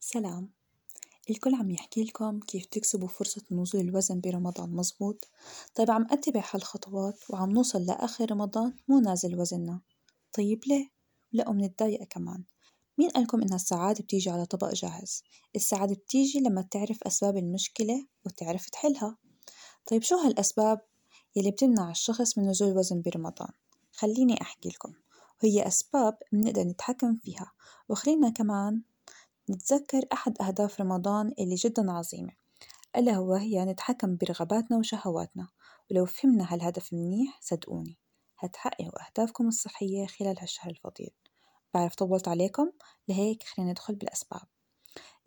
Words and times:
سلام 0.00 0.50
الكل 1.30 1.54
عم 1.54 1.70
يحكي 1.70 2.04
لكم 2.04 2.40
كيف 2.40 2.66
تكسبوا 2.66 3.08
فرصة 3.08 3.42
نزول 3.50 3.80
الوزن 3.80 4.20
برمضان 4.20 4.70
مزبوط؟ 4.70 5.28
طيب 5.74 5.90
عم 5.90 6.06
أتبع 6.10 6.44
هالخطوات 6.50 7.30
وعم 7.30 7.50
نوصل 7.50 7.86
لآخر 7.86 8.30
رمضان 8.30 8.74
مو 8.88 9.00
نازل 9.00 9.40
وزننا 9.40 9.80
طيب 10.32 10.60
ليه؟ 10.66 10.90
لأ 11.32 11.48
ومنتضايق 11.48 12.04
كمان 12.04 12.44
مين 12.98 13.10
قالكم 13.10 13.42
إن 13.42 13.54
السعادة 13.54 14.02
بتيجي 14.04 14.30
على 14.30 14.46
طبق 14.46 14.74
جاهز؟ 14.74 15.22
السعادة 15.56 15.94
بتيجي 15.94 16.40
لما 16.40 16.62
تعرف 16.62 17.02
أسباب 17.02 17.36
المشكلة 17.36 18.06
وتعرف 18.26 18.70
تحلها 18.70 19.16
طيب 19.86 20.02
شو 20.02 20.16
هالأسباب 20.16 20.80
يلي 21.36 21.50
بتمنع 21.50 21.90
الشخص 21.90 22.38
من 22.38 22.48
نزول 22.48 22.68
الوزن 22.68 23.02
برمضان؟ 23.02 23.50
خليني 23.92 24.42
أحكي 24.42 24.68
لكم 24.68 24.92
وهي 25.42 25.66
أسباب 25.66 26.18
منقدر 26.32 26.62
نتحكم 26.62 27.16
فيها 27.16 27.52
وخلينا 27.88 28.30
كمان 28.30 28.82
نتذكر 29.50 30.02
أحد 30.12 30.42
أهداف 30.42 30.80
رمضان 30.80 31.32
اللي 31.38 31.54
جدا 31.54 31.92
عظيمة 31.92 32.32
ألا 32.96 33.18
وهي 33.18 33.64
نتحكم 33.64 34.16
برغباتنا 34.16 34.78
وشهواتنا. 34.78 35.48
ولو 35.90 36.06
فهمنا 36.06 36.54
هالهدف 36.54 36.92
منيح 36.92 37.38
صدقوني 37.42 37.98
هتحققوا 38.38 39.06
أهدافكم 39.06 39.48
الصحية 39.48 40.06
خلال 40.06 40.38
هالشهر 40.40 40.70
الفضيل. 40.70 41.10
بعرف 41.74 41.94
طولت 41.94 42.28
عليكم؟ 42.28 42.70
لهيك 43.08 43.42
خلينا 43.42 43.70
ندخل 43.70 43.94
بالأسباب. 43.94 44.42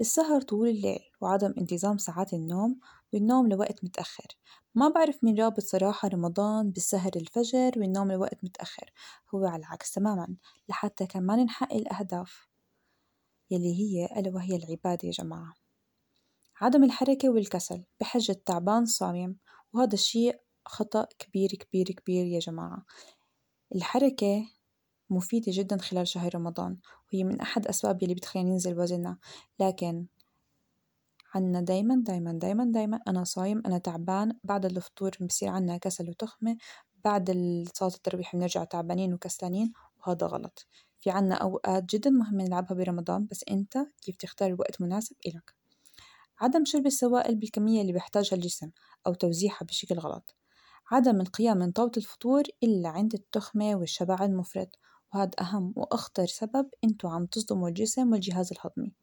السهر 0.02 0.42
طول 0.42 0.68
الليل 0.68 1.00
وعدم 1.22 1.54
انتظام 1.58 1.98
ساعات 1.98 2.34
النوم 2.34 2.80
والنوم 3.14 3.48
لوقت 3.48 3.84
متأخر. 3.84 4.38
ما 4.76 4.90
بعرف 4.90 5.24
مين 5.24 5.40
رابط 5.40 5.60
صراحة 5.64 6.08
رمضان 6.08 6.72
بالسهر 6.72 7.12
الفجر 7.16 7.72
والنوم 7.78 8.12
لوقت 8.12 8.44
متأخر. 8.44 8.92
هو 9.36 9.46
على 9.46 9.60
العكس 9.60 9.92
تماما 9.92 10.36
لحتى 10.70 11.06
كمان 11.06 11.46
نحقق 11.46 11.74
الأهداف. 11.74 12.51
يلي 13.52 13.74
هي 13.80 14.06
ألا 14.06 14.36
وهي 14.36 14.56
العبادة 14.56 15.08
يا 15.08 15.12
جماعة. 15.12 15.54
عدم 16.62 16.84
الحركة 16.84 17.30
والكسل 17.30 17.84
بحجة 18.00 18.42
تعبان 18.46 18.86
صايم 18.86 19.38
وهذا 19.74 19.94
الشيء 19.94 20.40
خطأ 20.66 21.08
كبير 21.20 21.50
كبير 21.50 21.86
كبير 21.86 22.26
يا 22.26 22.40
جماعة. 22.40 22.86
الحركة 23.76 24.46
مفيدة 25.10 25.52
جدا 25.56 25.78
خلال 25.78 26.08
شهر 26.08 26.36
رمضان 26.36 26.78
وهي 27.14 27.24
من 27.24 27.42
أحد 27.42 27.68
أسباب 27.68 28.04
يلي 28.04 28.14
بتخلينا 28.14 28.50
ننزل 28.50 28.80
وزننا. 28.80 29.18
لكن 29.60 30.06
عنا 31.36 31.62
دايما 31.62 32.04
دايما 32.06 32.32
دايما 32.34 32.66
دايما 32.72 33.00
أنا 33.08 33.24
صايم 33.24 33.62
أنا 33.66 33.78
تعبان 33.78 34.34
بعد 34.44 34.66
الفطور 34.66 35.12
بصير 35.22 35.50
عنا 35.50 35.78
كسل 35.78 36.10
وتخمة 36.10 36.58
بعد 37.04 37.32
صلاة 37.74 37.90
التراويح 37.96 38.36
بنرجع 38.36 38.64
تعبانين 38.64 39.14
وكسلانين 39.14 39.74
وهذا 39.98 40.28
غلط. 40.28 40.68
في 41.02 41.10
عنا 41.10 41.36
أوقات 41.36 41.96
جدا 41.96 42.10
مهمة 42.10 42.44
نلعبها 42.44 42.78
برمضان 42.78 43.26
بس 43.32 43.46
أنت 43.52 43.78
كيف 44.02 44.16
تختار 44.16 44.50
الوقت 44.50 44.82
مناسب 44.82 45.16
إلك؟ 45.28 45.56
عدم 46.42 46.66
شرب 46.66 46.86
السوائل 46.86 47.36
بالكمية 47.36 47.82
اللي 47.82 47.94
بيحتاجها 47.94 48.36
الجسم 48.36 48.72
أو 49.08 49.14
توزيعها 49.14 49.66
بشكل 49.66 49.96
غلط. 49.96 50.36
عدم 50.92 51.22
القيام 51.22 51.58
من 51.58 51.72
طاولة 51.72 51.92
الفطور 51.98 52.44
إلا 52.64 52.90
عند 52.90 53.14
التخمة 53.14 53.76
والشبع 53.76 54.26
المفرط 54.26 54.80
وهذا 55.14 55.32
أهم 55.42 55.74
وأخطر 55.76 56.26
سبب 56.26 56.70
أنتوا 56.84 57.10
عم 57.10 57.26
تصدموا 57.26 57.70
الجسم 57.70 58.12
والجهاز 58.12 58.52
الهضمي. 58.52 58.94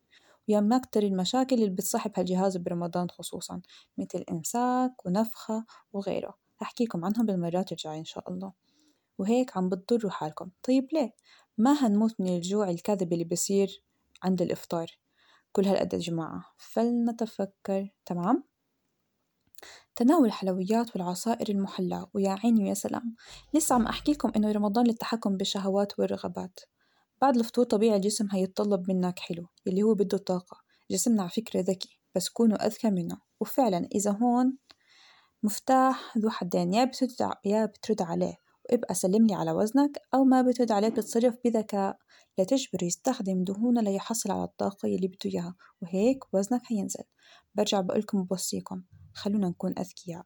ويا 0.48 0.60
من 0.60 0.72
أكتر 0.72 1.02
المشاكل 1.02 1.56
اللي 1.56 1.70
بتصاحب 1.70 2.12
هالجهاز 2.16 2.56
برمضان 2.56 3.10
خصوصا 3.10 3.60
مثل 3.98 4.24
إمساك 4.30 5.06
ونفخة 5.06 5.64
وغيره. 5.92 6.34
أحكيكم 6.62 7.04
عنهم 7.04 7.26
بالمرات 7.26 7.72
الجاية 7.72 7.98
إن 7.98 8.04
شاء 8.04 8.32
الله. 8.32 8.52
وهيك 9.18 9.56
عم 9.56 9.68
بتضروا 9.68 10.10
حالكم. 10.10 10.50
طيب 10.62 10.88
ليه؟ 10.92 11.14
ما 11.58 11.72
هنموت 11.72 12.20
من 12.20 12.36
الجوع 12.36 12.70
الكاذب 12.70 13.12
اللي 13.12 13.24
بصير 13.24 13.82
عند 14.22 14.42
الإفطار 14.42 14.86
كل 15.52 15.64
هالقد 15.66 15.92
يا 15.94 15.98
جماعة. 15.98 16.44
فلنتفكر 16.58 17.88
تمام؟ 18.06 18.44
تناول 19.96 20.26
الحلويات 20.26 20.96
والعصائر 20.96 21.48
المحلاة. 21.48 22.10
ويا 22.14 22.30
عيني 22.30 22.64
ويا 22.64 22.74
سلام 22.74 23.14
لسه 23.54 23.74
عم 23.74 23.86
أحكي 23.86 24.12
لكم 24.12 24.32
إنه 24.36 24.52
رمضان 24.52 24.86
للتحكم 24.86 25.36
بالشهوات 25.36 25.98
والرغبات. 25.98 26.60
بعد 27.20 27.36
الفطور 27.36 27.64
طبيعي 27.64 27.96
الجسم 27.96 28.28
هيتطلب 28.32 28.90
منك 28.90 29.18
حلو 29.18 29.46
اللي 29.66 29.82
هو 29.82 29.94
بده 29.94 30.18
طاقة. 30.18 30.56
جسمنا 30.90 31.22
على 31.22 31.30
فكرة 31.30 31.60
ذكي 31.60 32.00
بس 32.14 32.28
كونوا 32.28 32.66
أذكى 32.66 32.90
منه. 32.90 33.18
وفعلا 33.40 33.88
إذا 33.94 34.10
هون 34.10 34.56
مفتاح 35.42 36.18
ذو 36.18 36.30
حدين 36.30 36.74
يا 36.74 36.84
بترد 36.84 37.32
يا 37.44 37.66
بترد 37.66 38.02
عليه. 38.02 38.47
وابقى 38.72 38.94
سلملي 38.94 39.34
على 39.34 39.52
وزنك 39.52 40.02
أو 40.14 40.24
ما 40.24 40.42
بترد 40.42 40.72
عليه 40.72 40.88
بتتصرف 40.88 41.34
بذكاء. 41.44 41.98
لتجبره 42.38 42.84
يستخدم 42.84 43.44
دهونه 43.44 43.80
ليحصل 43.80 44.30
على 44.30 44.44
الطاقة 44.44 44.88
يلي 44.88 45.08
بده 45.08 45.18
إياها 45.26 45.56
وهيك 45.82 46.34
وزنك 46.34 46.62
حينزل 46.62 47.04
برجع 47.54 47.80
بقولكم 47.80 48.18
وبوصيكم 48.18 48.82
خلونا 49.14 49.48
نكون 49.48 49.78
أذكياء 49.78 50.24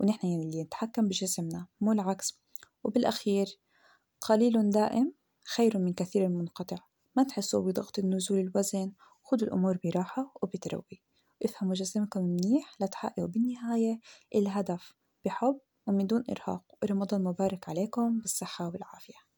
ونحن 0.00 0.26
يلي 0.26 0.62
نتحكم 0.62 1.08
بجسمنا 1.08 1.66
مو 1.80 1.92
العكس. 1.92 2.40
وبالأخير 2.84 3.46
قليل 4.20 4.70
دائم 4.70 5.12
خير 5.54 5.78
من 5.78 5.92
كثير 5.92 6.28
منقطع. 6.28 6.76
ما 7.16 7.22
تحسوا 7.22 7.62
بضغط 7.62 7.98
النزول 7.98 8.38
الوزن 8.38 8.92
خذوا 9.22 9.48
الأمور 9.48 9.78
براحة 9.84 10.34
وبتروي. 10.42 11.02
افهموا 11.44 11.74
جسمكم 11.74 12.20
منيح 12.24 12.74
لتحققوا 12.80 13.26
بالنهاية 13.26 14.00
الهدف. 14.34 14.92
بحب 15.24 15.60
ومن 15.86 16.06
دون 16.06 16.24
إرهاق. 16.30 16.62
ورمضان 16.82 17.24
مبارك 17.24 17.68
عليكم 17.68 18.18
بالصحة 18.18 18.68
والعافية. 18.68 19.29